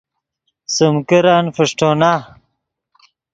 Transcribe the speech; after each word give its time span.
سیم 0.73 0.95
کرن 1.07 1.45
فݰٹونا 1.55 2.13